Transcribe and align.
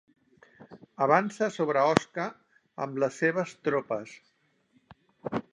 Avança 1.05 1.49
sobre 1.57 1.83
Osca 1.91 2.25
amb 2.87 2.99
les 3.05 3.23
seves 3.25 3.57
tropes. 3.69 4.19